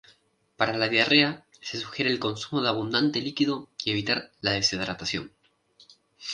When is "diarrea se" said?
0.89-1.77